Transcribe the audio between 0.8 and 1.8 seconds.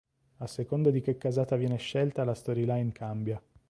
di che casata viene